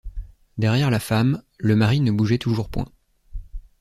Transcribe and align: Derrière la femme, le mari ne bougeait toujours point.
Derrière 0.57 0.89
la 0.89 0.97
femme, 0.99 1.43
le 1.59 1.75
mari 1.75 1.99
ne 2.01 2.11
bougeait 2.11 2.39
toujours 2.39 2.69
point. 2.69 2.87